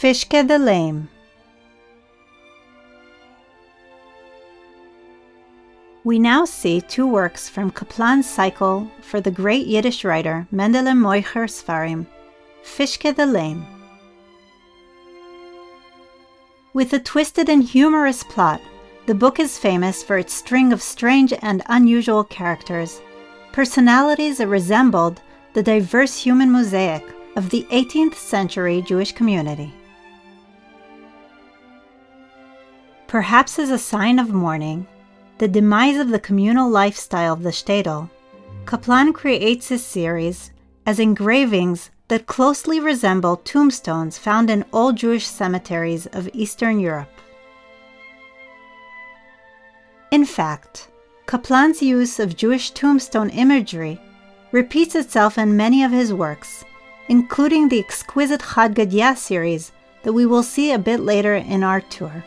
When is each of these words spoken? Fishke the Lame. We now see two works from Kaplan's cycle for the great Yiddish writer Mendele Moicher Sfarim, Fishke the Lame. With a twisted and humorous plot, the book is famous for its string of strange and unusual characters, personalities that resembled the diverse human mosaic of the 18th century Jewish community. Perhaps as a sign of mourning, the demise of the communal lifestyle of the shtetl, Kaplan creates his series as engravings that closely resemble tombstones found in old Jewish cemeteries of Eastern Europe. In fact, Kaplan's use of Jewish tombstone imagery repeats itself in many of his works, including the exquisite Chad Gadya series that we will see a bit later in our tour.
Fishke 0.00 0.48
the 0.48 0.58
Lame. 0.58 1.10
We 6.04 6.18
now 6.18 6.46
see 6.46 6.80
two 6.80 7.06
works 7.06 7.50
from 7.50 7.70
Kaplan's 7.70 8.26
cycle 8.26 8.90
for 9.02 9.20
the 9.20 9.30
great 9.30 9.66
Yiddish 9.66 10.02
writer 10.02 10.46
Mendele 10.50 10.96
Moicher 10.96 11.46
Sfarim, 11.46 12.06
Fishke 12.64 13.14
the 13.14 13.26
Lame. 13.26 13.66
With 16.72 16.94
a 16.94 16.98
twisted 16.98 17.50
and 17.50 17.62
humorous 17.62 18.22
plot, 18.22 18.62
the 19.04 19.14
book 19.14 19.38
is 19.38 19.58
famous 19.58 20.02
for 20.02 20.16
its 20.16 20.32
string 20.32 20.72
of 20.72 20.80
strange 20.80 21.34
and 21.42 21.62
unusual 21.66 22.24
characters, 22.24 23.02
personalities 23.52 24.38
that 24.38 24.48
resembled 24.48 25.20
the 25.52 25.62
diverse 25.62 26.16
human 26.16 26.50
mosaic 26.50 27.04
of 27.36 27.50
the 27.50 27.66
18th 27.70 28.14
century 28.14 28.80
Jewish 28.80 29.12
community. 29.12 29.74
Perhaps 33.10 33.58
as 33.58 33.70
a 33.70 33.76
sign 33.76 34.20
of 34.20 34.30
mourning, 34.32 34.86
the 35.38 35.48
demise 35.48 35.96
of 35.96 36.10
the 36.10 36.20
communal 36.20 36.70
lifestyle 36.70 37.32
of 37.32 37.42
the 37.42 37.50
shtetl, 37.50 38.08
Kaplan 38.66 39.12
creates 39.12 39.66
his 39.66 39.84
series 39.84 40.52
as 40.86 41.00
engravings 41.00 41.90
that 42.06 42.28
closely 42.28 42.78
resemble 42.78 43.38
tombstones 43.38 44.16
found 44.16 44.48
in 44.48 44.64
old 44.72 44.94
Jewish 44.94 45.26
cemeteries 45.26 46.06
of 46.06 46.30
Eastern 46.32 46.78
Europe. 46.78 47.10
In 50.12 50.24
fact, 50.24 50.86
Kaplan's 51.26 51.82
use 51.82 52.20
of 52.20 52.36
Jewish 52.36 52.70
tombstone 52.70 53.30
imagery 53.30 54.00
repeats 54.52 54.94
itself 54.94 55.36
in 55.36 55.56
many 55.56 55.82
of 55.82 55.90
his 55.90 56.14
works, 56.14 56.64
including 57.08 57.68
the 57.70 57.80
exquisite 57.80 58.44
Chad 58.54 58.76
Gadya 58.76 59.16
series 59.16 59.72
that 60.04 60.12
we 60.12 60.26
will 60.26 60.44
see 60.44 60.70
a 60.70 60.78
bit 60.78 61.00
later 61.00 61.34
in 61.34 61.64
our 61.64 61.80
tour. 61.80 62.22